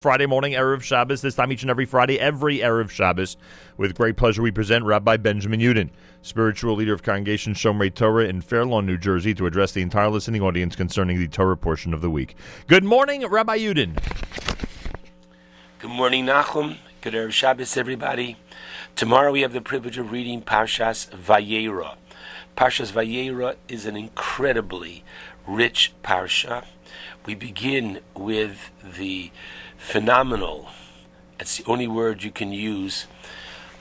[0.00, 3.36] Friday morning, Erev Shabbos, this time each and every Friday, every Erev Shabbos.
[3.76, 5.90] With great pleasure, we present Rabbi Benjamin Yudin,
[6.22, 10.08] spiritual leader of Congregation Shomrei Torah in Fair Lawn, New Jersey, to address the entire
[10.08, 12.36] listening audience concerning the Torah portion of the week.
[12.68, 14.00] Good morning, Rabbi Yudin.
[15.80, 16.76] Good morning, Nachum.
[17.00, 18.36] Good Erev Shabbos, everybody.
[18.94, 21.96] Tomorrow we have the privilege of reading Parshas Vayera.
[22.56, 25.02] Parshas Vayera is an incredibly
[25.44, 26.66] rich parsha.
[27.26, 29.32] We begin with the
[29.78, 30.68] phenomenal,
[31.40, 33.06] it's the only word you can use,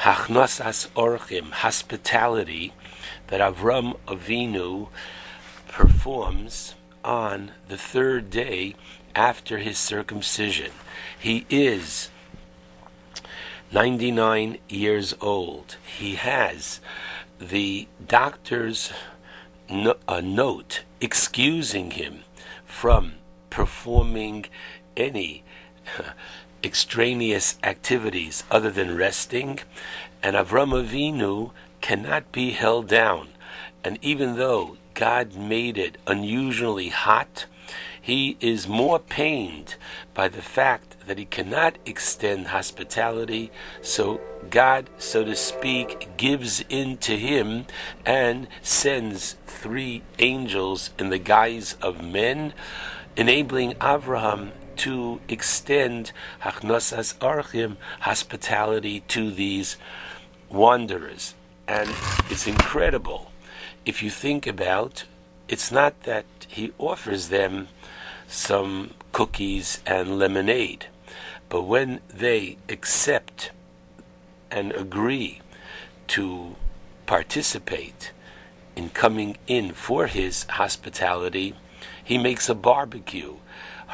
[0.00, 2.74] hachnosas orchim, hospitality,
[3.28, 4.88] that Avram Avinu
[5.68, 8.74] performs on the third day
[9.14, 10.72] after his circumcision.
[11.18, 12.10] He is
[13.72, 15.76] 99 years old.
[15.98, 16.80] He has
[17.40, 18.92] the doctor's
[19.68, 22.20] no, a note excusing him
[22.64, 23.14] from
[23.50, 24.46] performing
[24.96, 25.42] any
[26.64, 29.60] extraneous activities other than resting,
[30.22, 33.28] and Avram Avinu cannot be held down.
[33.84, 37.46] And even though God made it unusually hot,
[38.00, 39.76] he is more pained
[40.12, 46.98] by the fact that he cannot extend hospitality, so God, so to speak, gives in
[46.98, 47.66] to him
[48.04, 52.52] and sends three angels in the guise of men,
[53.16, 59.76] enabling Abraham to extend hachnosas archim hospitality to these
[60.50, 61.34] wanderers.
[61.66, 61.90] And
[62.30, 63.30] it's incredible
[63.84, 65.04] if you think about
[65.48, 67.68] it's not that he offers them
[68.26, 70.86] some cookies and lemonade,
[71.48, 73.50] but when they accept
[74.50, 75.40] and agree
[76.08, 76.56] to
[77.06, 78.12] participate
[78.74, 81.54] in coming in for his hospitality,
[82.02, 83.36] he makes a barbecue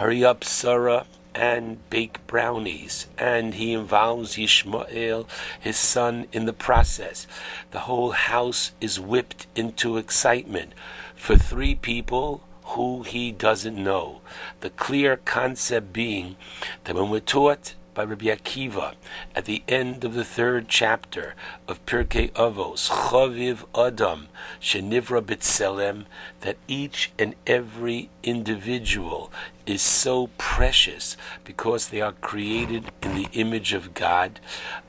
[0.00, 3.06] hurry up, Sarah, and bake brownies.
[3.18, 5.26] And he involves Yishmael,
[5.60, 7.26] his son, in the process.
[7.72, 10.72] The whole house is whipped into excitement
[11.14, 14.22] for three people who he doesn't know.
[14.60, 16.36] The clear concept being
[16.84, 18.94] that when we're taught by Rabbi Akiva
[19.34, 21.34] at the end of the third chapter
[21.68, 24.28] of Pirkei Avos, Chaviv Adam,
[24.60, 26.04] Shenivra B'Tselem,
[26.40, 29.32] that each and every individual
[29.66, 34.40] is so precious because they are created in the image of God.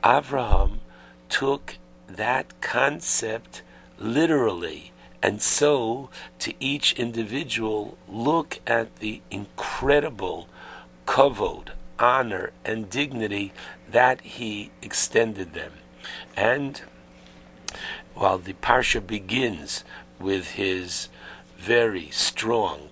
[0.04, 0.80] Avraham
[1.30, 3.62] took that concept
[3.98, 4.92] literally.
[5.24, 10.48] And so, to each individual, look at the incredible
[11.06, 11.70] kavod,
[12.02, 13.54] honor and dignity
[13.90, 15.74] that he extended them.
[16.36, 16.82] And
[18.16, 19.84] while the parsha begins
[20.20, 21.08] with his
[21.58, 22.92] very strong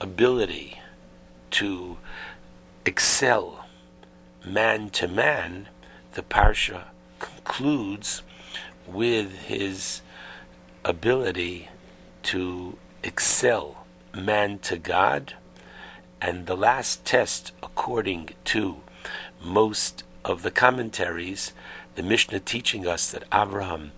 [0.00, 0.80] ability
[1.50, 1.98] to
[2.84, 3.66] excel
[4.44, 5.68] man to man,
[6.14, 6.84] the parsha
[7.18, 8.22] concludes
[8.86, 10.00] with his
[10.84, 11.68] ability
[12.22, 15.34] to excel man to God
[16.20, 18.76] and the last test, according to
[19.42, 21.52] most of the commentaries,
[21.94, 23.92] the Mishnah teaching us that Abraham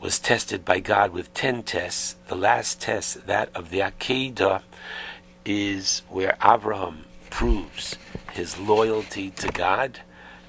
[0.00, 2.16] was tested by God with ten tests.
[2.28, 4.62] The last test, that of the Akedah,
[5.44, 7.96] is where Abraham proves
[8.32, 10.00] his loyalty to God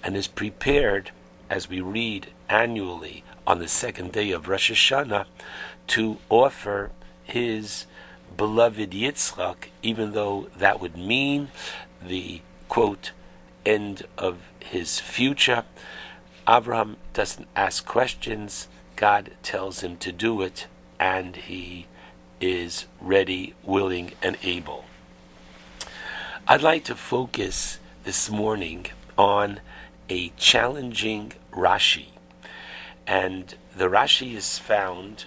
[0.03, 1.11] and is prepared,
[1.49, 5.25] as we read annually on the second day of Rosh Hashanah,
[5.87, 6.91] to offer
[7.23, 7.85] his
[8.39, 11.49] beloved Yitzchak, even though that would mean
[12.01, 12.39] the
[12.69, 13.11] quote
[13.65, 15.65] end of his future.
[16.47, 18.69] Abraham doesn't ask questions.
[18.95, 20.67] God tells him to do it,
[20.97, 21.87] and he
[22.39, 24.85] is ready, willing, and able.
[26.47, 28.85] I'd like to focus this morning
[29.17, 29.59] on
[30.09, 32.11] a challenging Rashi.
[33.05, 35.25] And the Rashi is found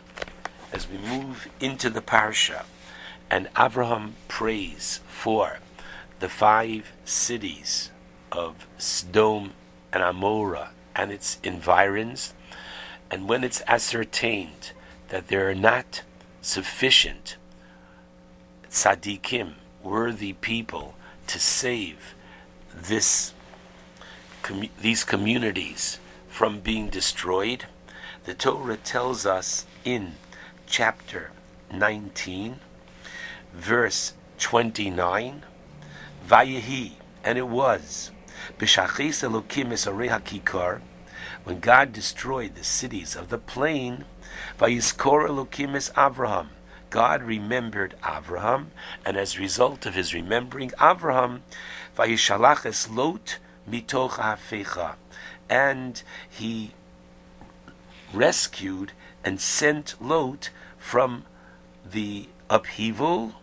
[0.72, 2.62] as we move into the parsha
[3.32, 5.58] and Abraham prays for
[6.20, 7.90] the five cities
[8.30, 9.54] of Sodom
[9.90, 12.34] and Amorah and its environs,
[13.10, 14.72] and when it's ascertained
[15.08, 16.02] that there are not
[16.42, 17.38] sufficient
[18.68, 20.94] tzaddikim, worthy people,
[21.26, 22.14] to save
[22.74, 23.32] this
[24.42, 27.64] com- these communities from being destroyed,
[28.24, 30.16] the Torah tells us in
[30.66, 31.30] chapter
[31.72, 32.60] 19
[33.54, 35.44] verse 29,
[36.26, 36.92] Vayehi,
[37.24, 38.10] and it was,
[38.58, 40.80] B'shachis Elokim Hakikar,
[41.44, 44.04] when God destroyed the cities of the plain,
[44.58, 46.48] Vayiskor Elokim Avraham,
[46.90, 48.66] God remembered Avraham,
[49.04, 51.40] and as a result of his remembering Avraham,
[51.96, 53.38] Vayishalach es Lot
[53.68, 54.94] mitoch hafecha,
[55.48, 56.72] and he
[58.12, 58.92] rescued
[59.24, 61.24] and sent Lot from
[61.84, 63.36] the upheaval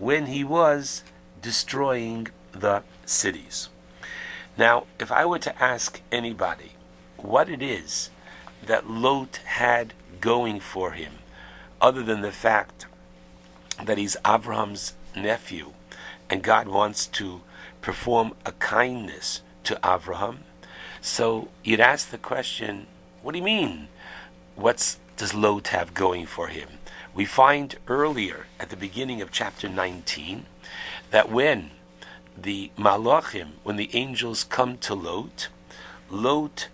[0.00, 1.04] when he was
[1.40, 3.68] destroying the cities.
[4.56, 6.72] Now, if I were to ask anybody
[7.18, 8.10] what it is
[8.66, 11.18] that Lot had going for him,
[11.80, 12.86] other than the fact
[13.84, 15.72] that he's Abraham's nephew,
[16.28, 17.42] and God wants to
[17.80, 20.40] perform a kindness to Abraham,
[21.00, 22.86] so you'd ask the question,
[23.22, 23.88] what do you mean?
[24.56, 26.68] What does Lot have going for him?
[27.14, 30.46] We find earlier at the beginning of chapter 19
[31.10, 31.72] that when
[32.36, 35.48] the malachim, when the angels come to Lot,
[36.08, 36.68] Lot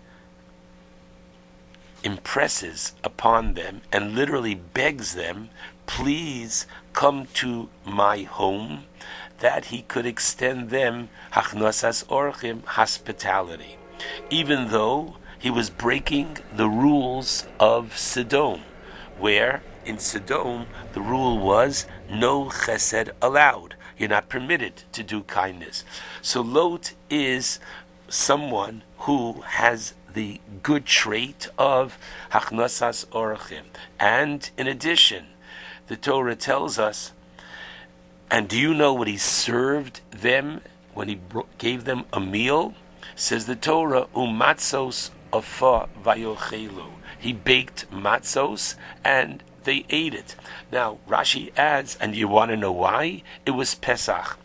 [2.03, 5.49] impresses upon them and literally begs them,
[5.87, 8.85] please come to my home,
[9.39, 13.77] that he could extend them hachnosas orchim hospitality,
[14.29, 18.61] even though he was breaking the rules of Sodom,
[19.17, 23.75] where in Sodom the rule was no chesed allowed.
[23.97, 25.83] You're not permitted to do kindness.
[26.21, 27.59] So Lot is
[28.07, 31.97] someone who has the good trait of
[32.31, 33.65] hachnasas orachim.
[33.99, 35.27] And in addition,
[35.87, 37.13] the Torah tells us,
[38.29, 40.61] and do you know what he served them
[40.93, 41.19] when he
[41.57, 42.73] gave them a meal?
[43.15, 46.89] Says the Torah, um umatzos afa vayochelu.
[47.19, 50.35] He baked matzos and they ate it.
[50.71, 53.21] Now, Rashi adds, and you want to know why?
[53.45, 54.39] It was Pesach.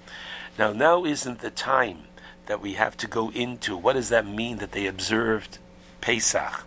[0.59, 2.01] Now, now isn't the time
[2.47, 5.59] that we have to go into what does that mean that they observed
[6.01, 6.67] Pesach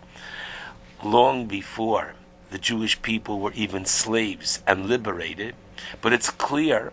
[1.04, 2.14] long before
[2.50, 5.54] the Jewish people were even slaves and liberated.
[6.00, 6.92] But it's clear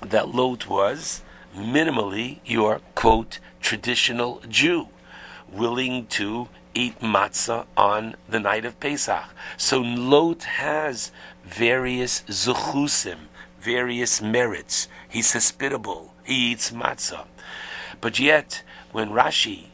[0.00, 1.22] that Lot was
[1.56, 4.88] minimally your quote traditional Jew,
[5.50, 9.24] willing to eat matzah on the night of Pesach.
[9.56, 11.10] So Lot has
[11.42, 13.28] various zuchusim,
[13.58, 14.86] various merits.
[15.08, 16.12] He's hospitable.
[16.24, 17.26] He eats matzah.
[18.00, 18.62] But yet,
[18.92, 19.68] when Rashi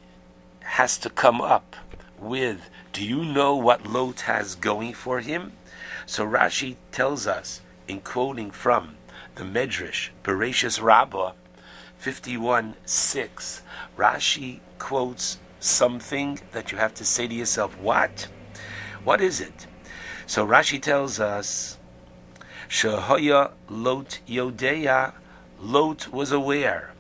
[0.61, 1.75] has to come up
[2.19, 5.53] with, do you know what Lot has going for him?
[6.07, 8.95] So Rashi tells us, in quoting from
[9.35, 11.33] the Medrash, Bereshis Rabbah,
[11.99, 13.63] 51 6,
[13.97, 18.29] Rashi quotes something that you have to say to yourself, what?
[19.05, 19.67] What is it?
[20.27, 21.79] So Rashi tells us,
[22.69, 25.13] Shehoya Lot Yodeya,
[25.61, 26.93] Lot was aware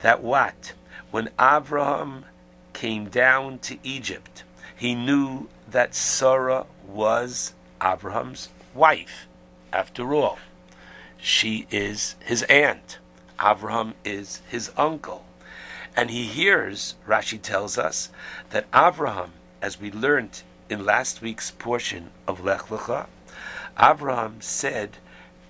[0.00, 0.72] that what?
[1.10, 2.24] When Abraham
[2.72, 4.44] came down to Egypt,
[4.74, 9.26] he knew that Sarah was Abraham's wife.
[9.72, 10.38] After all,
[11.18, 12.98] she is his aunt.
[13.40, 15.24] Abraham is his uncle.
[15.96, 18.10] And he hears, Rashi tells us,
[18.50, 19.32] that Abraham,
[19.62, 23.06] as we learned in last week's portion of Lech Lecha,
[23.80, 24.98] Abraham said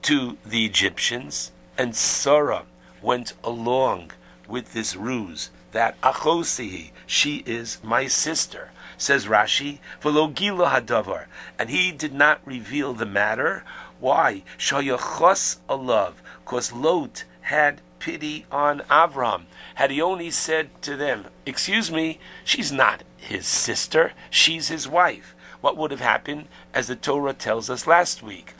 [0.02, 2.64] to the Egyptians, and Sarah
[3.02, 4.12] went along
[4.48, 11.26] with this ruse that Achosihi, she is my sister, says Rashi, Velogila Hadavar,
[11.58, 13.64] and he did not reveal the matter.
[13.98, 14.42] Why?
[14.58, 16.14] Shayachos alav,
[16.44, 19.44] because Lot had pity on Avram.
[19.76, 25.34] Had he only said to them, Excuse me, she's not his sister, she's his wife,
[25.60, 28.54] what would have happened, as the Torah tells us last week?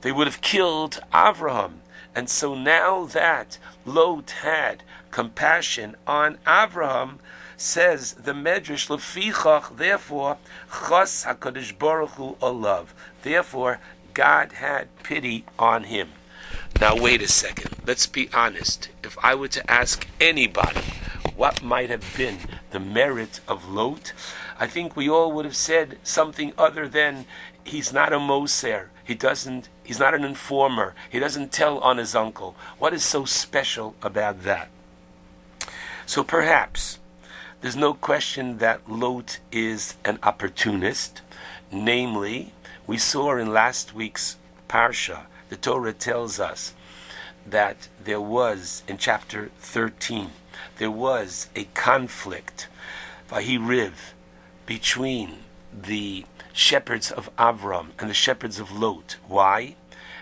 [0.00, 1.80] They would have killed Avraham.
[2.14, 7.18] And so now that Lot had compassion on Avraham,
[7.56, 10.38] says the Medrash, Lefichach, therefore,
[10.70, 12.94] Chos HaKadosh Baruch Hu Olav.
[13.22, 13.80] Therefore,
[14.14, 16.10] God had pity on him.
[16.78, 17.74] Now, wait a second.
[17.86, 18.90] Let's be honest.
[19.02, 20.82] If I were to ask anybody
[21.34, 22.36] what might have been
[22.70, 24.12] the merit of Lot,
[24.60, 27.24] I think we all would have said something other than
[27.64, 28.90] he's not a Moser.
[29.02, 29.70] He doesn't.
[29.84, 30.94] He's not an informer.
[31.08, 32.56] He doesn't tell on his uncle.
[32.78, 34.68] What is so special about that?
[36.04, 36.98] So perhaps
[37.62, 41.22] there's no question that Lot is an opportunist.
[41.72, 42.52] Namely,
[42.86, 44.36] we saw in last week's
[44.68, 46.74] parsha the Torah tells us
[47.46, 50.30] that there was, in chapter 13,
[50.78, 52.68] there was a conflict,
[53.30, 54.12] Vahiriv,
[54.66, 55.38] between
[55.72, 59.16] the shepherds of Avram and the shepherds of Lot.
[59.28, 59.76] Why?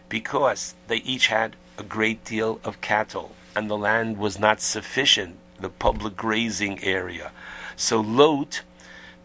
[0.08, 5.36] Because they each had a great deal of cattle, and the land was not sufficient,
[5.58, 7.32] the public grazing area.
[7.76, 8.62] So Lot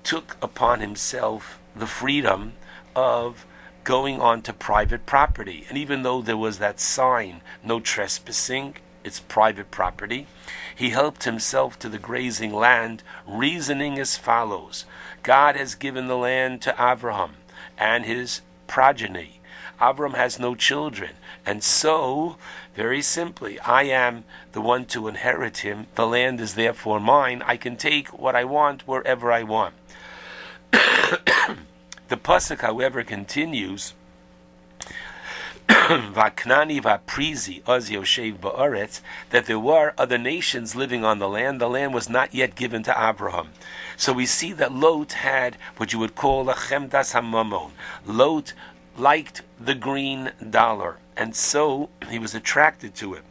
[0.04, 2.54] took upon himself the freedom
[2.96, 3.46] of
[3.90, 5.66] going on to private property.
[5.68, 10.28] And even though there was that sign, no trespassing, it's private property,
[10.76, 14.86] he helped himself to the grazing land, reasoning as follows
[15.24, 17.38] God has given the land to Abraham
[17.80, 19.42] and his progeny.
[19.82, 21.14] Avram has no children.
[21.44, 22.38] And so,
[22.76, 25.88] very simply, I am the one to inherit him.
[25.96, 27.42] The land is therefore mine.
[27.44, 29.74] I can take what I want wherever I want.
[32.10, 33.94] The pasuk, however, continues.
[35.70, 41.62] Vaknani vaprizi oz yoshev ba'aretz, that there were other nations living on the land.
[41.62, 43.50] The land was not yet given to Abraham.
[43.96, 47.72] So we see that Lot had what you would call a chemdas hamamon.
[48.06, 48.54] Lot
[48.98, 53.24] liked the green dollar, and so he was attracted to it.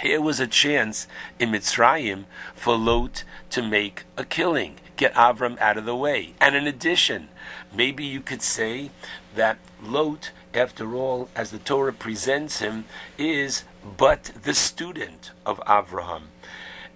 [0.00, 1.08] Here was a chance
[1.40, 2.24] in Mitzrayim
[2.54, 6.34] for Lot to make a killing, get Avram out of the way.
[6.40, 7.28] And in addition,
[7.74, 8.90] maybe you could say
[9.34, 12.84] that Lot, after all, as the Torah presents him,
[13.16, 13.64] is
[13.96, 16.24] but the student of Avraham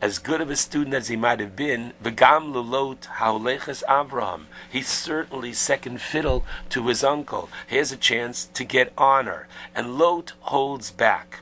[0.02, 4.46] as good of a student as he might have been, V'gam lulot haoleches Avraham.
[4.68, 7.48] He's certainly second fiddle to his uncle.
[7.68, 9.46] He has a chance to get honor.
[9.76, 11.38] And Lot holds back.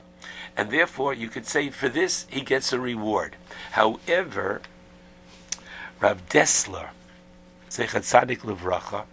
[0.55, 3.35] And therefore, you could say for this, he gets a reward.
[3.71, 4.61] However,
[6.01, 6.89] Rav Dessler,
[7.69, 9.05] Zecher Tzadik Levracha,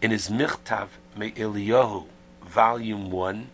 [0.00, 2.06] in his Michtav Me'Eliyahu,
[2.42, 3.50] Volume 1,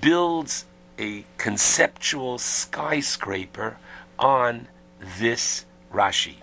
[0.00, 0.64] builds
[0.96, 3.78] a conceptual skyscraper
[4.16, 4.68] on
[5.18, 6.36] this Rashi.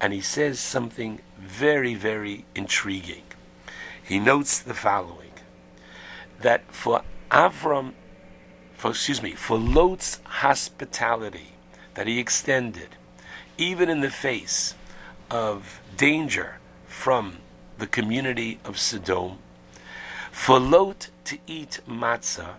[0.00, 3.24] And he says something very, very intriguing.
[4.00, 5.32] He notes the following
[6.40, 7.94] that for Avram,
[8.74, 11.54] for, excuse me, for Lot's hospitality
[11.94, 12.90] that he extended,
[13.58, 14.76] even in the face
[15.30, 17.38] of danger from
[17.78, 19.38] the community of Sodom,
[20.30, 22.54] for Lot to eat matzah,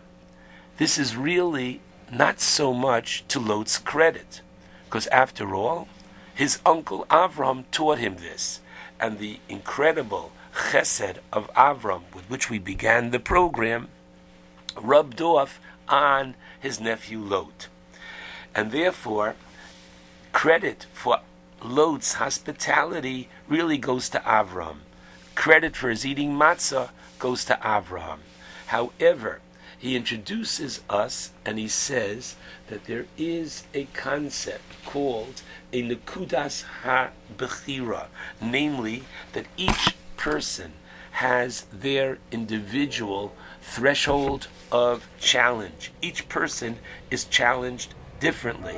[0.77, 1.81] this is really
[2.11, 4.41] not so much to Lot's credit,
[4.85, 5.87] because after all,
[6.33, 8.61] his uncle Avram taught him this,
[8.99, 13.87] and the incredible chesed of Avram, with which we began the program,
[14.77, 17.67] rubbed off on his nephew Lot.
[18.53, 19.35] And therefore,
[20.31, 21.19] credit for
[21.65, 24.77] Lot's hospitality really goes to Avram.
[25.33, 28.19] Credit for his eating matzah goes to Avram.
[28.67, 29.41] However,
[29.77, 32.35] he introduces us and he says
[32.67, 35.41] that there is a concept called
[35.73, 38.07] a Nekudas Ha-Bechira,
[38.39, 39.03] namely
[39.33, 40.73] that each person
[41.11, 45.91] has their individual threshold of challenge.
[46.01, 46.77] Each person
[47.09, 48.77] is challenged differently.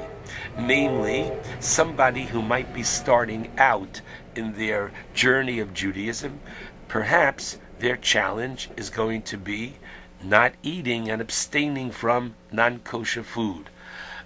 [0.58, 4.02] Namely, somebody who might be starting out
[4.36, 6.40] in their journey of Judaism,
[6.88, 9.78] perhaps their challenge is going to be
[10.24, 13.70] not eating and abstaining from non kosher food.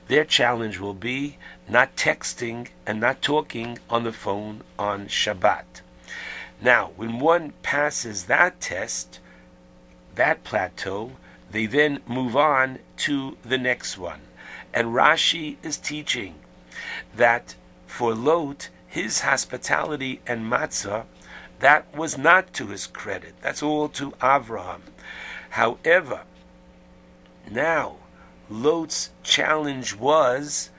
[0.08, 1.38] Their challenge will be
[1.68, 5.82] not texting and not talking on the phone on Shabbat.
[6.62, 9.20] Now, when one passes that test,
[10.16, 11.12] that plateau,
[11.52, 14.22] they then move on to the next one.
[14.74, 16.36] And Rashi is teaching
[17.16, 17.56] that
[17.88, 21.06] for Lot, his hospitality and matzah,
[21.60, 23.36] that was not to his credit.
[23.42, 24.82] That's all to Avraham.
[25.52, 26.22] However,
[27.50, 27.98] now
[28.50, 30.70] Lot's challenge was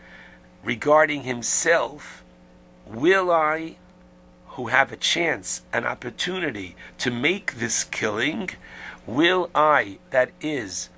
[0.65, 2.23] regarding himself
[2.87, 3.77] will I,
[4.49, 8.51] who have a chance, an opportunity to make this killing,
[9.07, 10.91] will I, that is,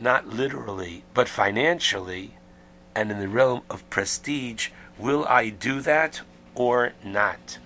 [0.00, 2.34] not literally, but financially,
[2.94, 6.22] and in the realm of prestige, will I do that
[6.54, 7.58] or not?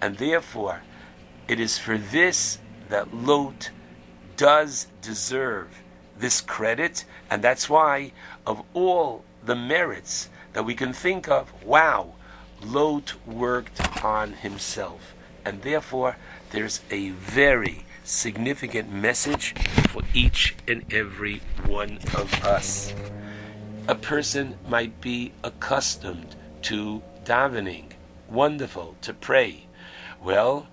[0.00, 0.82] And therefore,
[1.48, 3.70] it is for this that Lot
[4.36, 5.82] does deserve
[6.18, 8.12] this credit, and that's why,
[8.46, 12.14] of all the merits that we can think of, wow,
[12.62, 15.14] Lot worked on himself.
[15.44, 16.16] And therefore,
[16.50, 19.54] there's a very significant message
[19.88, 22.94] for each and every one of us.
[23.88, 27.92] A person might be accustomed to davening,
[28.28, 29.66] wonderful, to pray.
[30.22, 30.68] Well,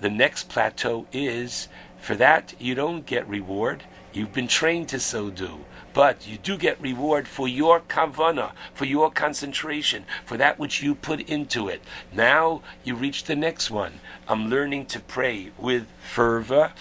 [0.00, 1.68] the next plateau is
[2.00, 3.84] for that, you don't get reward.
[4.12, 5.64] You've been trained to so do.
[5.98, 10.94] But you do get reward for your kavana, for your concentration, for that which you
[10.94, 11.82] put into it.
[12.12, 13.94] Now you reach the next one.
[14.28, 16.72] I'm learning to pray with fervor.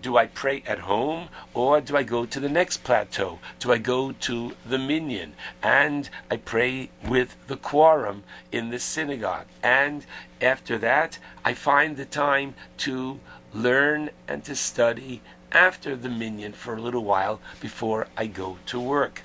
[0.00, 3.40] Do I pray at home or do I go to the next plateau?
[3.58, 9.46] Do I go to the minyan and I pray with the quorum in the synagogue?
[9.64, 10.06] And
[10.40, 13.18] after that, I find the time to
[13.52, 15.20] learn and to study
[15.52, 19.22] after the minyan for a little while before I go to work.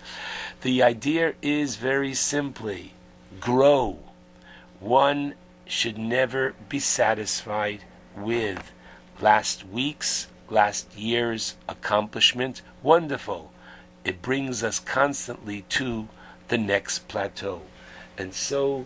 [0.62, 2.94] The idea is very simply
[3.40, 4.00] grow.
[4.80, 7.84] One should never be satisfied
[8.16, 8.72] with
[9.20, 12.62] last week's, last year's accomplishment.
[12.82, 13.52] Wonderful.
[14.04, 16.08] It brings us constantly to
[16.48, 17.62] the next plateau.
[18.18, 18.86] And so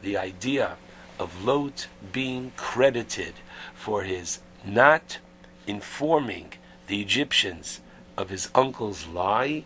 [0.00, 0.76] the idea
[1.18, 3.34] of Lot being credited
[3.74, 5.18] for his not
[5.66, 6.52] informing
[6.92, 7.80] the Egyptians
[8.18, 9.64] of his uncle's lie,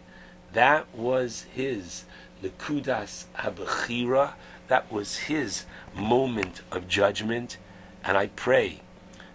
[0.52, 2.04] that was his
[2.40, 4.34] Nekudas Habechira,
[4.68, 7.58] that was his moment of judgment.
[8.04, 8.80] And I pray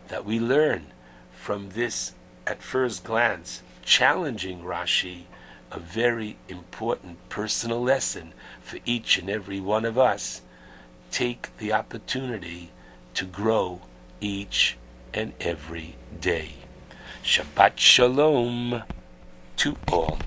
[0.08, 0.86] that we learn
[1.34, 2.14] from this,
[2.48, 5.24] at first glance, challenging Rashi,
[5.70, 8.32] a very important personal lesson
[8.62, 10.44] for each and every one of us.
[11.12, 12.72] Take the opportunity
[13.16, 13.82] to grow
[14.22, 14.78] each
[15.14, 16.61] and every day.
[17.24, 18.84] Shabbat Shalom
[19.58, 20.18] to all.